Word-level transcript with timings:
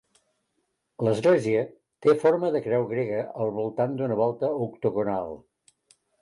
L'església 1.07 1.59
té 2.07 2.15
forma 2.23 2.49
de 2.55 2.61
creu 2.69 2.87
grega 2.95 3.19
al 3.45 3.53
voltant 3.59 3.95
d'una 4.01 4.19
volta 4.23 4.51
octogonal. 4.69 5.39